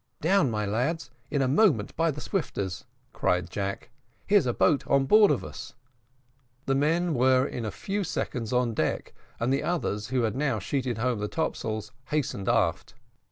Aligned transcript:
"Down, 0.19 0.49
my 0.49 0.65
lads, 0.65 1.11
in 1.29 1.43
a 1.43 1.47
moment 1.47 1.95
by 1.95 2.09
the 2.09 2.21
swifters," 2.21 2.85
cried 3.13 3.51
Jack. 3.51 3.91
"Here's 4.25 4.47
a 4.47 4.51
boat 4.53 4.87
on 4.87 5.05
board 5.05 5.29
of 5.29 5.43
us." 5.43 5.75
The 6.65 6.73
men 6.73 7.13
were 7.13 7.45
in 7.45 7.65
a 7.65 7.69
few 7.71 8.03
seconds 8.03 8.51
on 8.51 8.73
deck, 8.73 9.13
and 9.39 9.53
the 9.53 9.61
others, 9.61 10.07
who 10.07 10.23
had 10.23 10.35
now 10.35 10.57
sheeted 10.57 10.97
home 10.97 11.19
the 11.19 11.27
topsails, 11.27 11.91
hastened 12.05 12.49
aft. 12.49 12.95